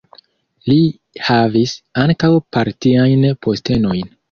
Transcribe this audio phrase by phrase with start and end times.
[0.69, 0.77] Li
[1.27, 4.05] havis ankaŭ partiajn postenojn.